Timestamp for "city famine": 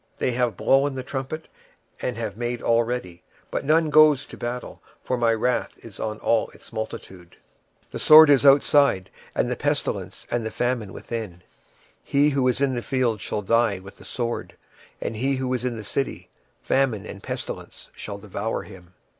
15.83-17.05